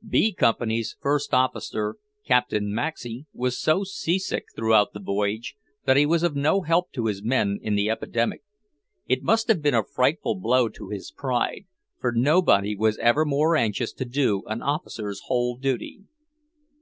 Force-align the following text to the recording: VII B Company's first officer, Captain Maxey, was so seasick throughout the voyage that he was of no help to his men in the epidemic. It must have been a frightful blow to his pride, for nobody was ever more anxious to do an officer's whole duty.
VII 0.00 0.08
B 0.08 0.32
Company's 0.32 0.96
first 1.02 1.34
officer, 1.34 1.96
Captain 2.24 2.72
Maxey, 2.74 3.26
was 3.34 3.60
so 3.60 3.84
seasick 3.84 4.46
throughout 4.56 4.94
the 4.94 5.00
voyage 5.00 5.54
that 5.84 5.98
he 5.98 6.06
was 6.06 6.22
of 6.22 6.34
no 6.34 6.62
help 6.62 6.90
to 6.92 7.08
his 7.08 7.22
men 7.22 7.58
in 7.60 7.74
the 7.74 7.90
epidemic. 7.90 8.42
It 9.06 9.22
must 9.22 9.48
have 9.48 9.60
been 9.60 9.74
a 9.74 9.84
frightful 9.84 10.36
blow 10.36 10.70
to 10.70 10.88
his 10.88 11.10
pride, 11.10 11.66
for 12.00 12.10
nobody 12.10 12.74
was 12.74 12.96
ever 13.02 13.26
more 13.26 13.54
anxious 13.54 13.92
to 13.92 14.06
do 14.06 14.44
an 14.46 14.62
officer's 14.62 15.20
whole 15.26 15.58
duty. 15.58 16.04